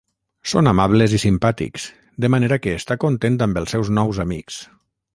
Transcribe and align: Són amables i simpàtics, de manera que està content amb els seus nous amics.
Són 0.53 0.69
amables 0.71 1.13
i 1.17 1.19
simpàtics, 1.25 1.85
de 2.25 2.33
manera 2.37 2.59
que 2.65 2.75
està 2.81 3.01
content 3.07 3.41
amb 3.49 3.63
els 3.63 3.77
seus 3.77 3.97
nous 4.01 4.27
amics. 4.29 4.63